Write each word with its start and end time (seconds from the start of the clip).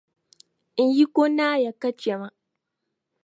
N 0.85 0.87
yiko 0.95 1.23
naai 1.37 1.61
ya 1.65 1.71
ka 1.81 1.89
chε 1.99 2.13
ma. 2.21 2.27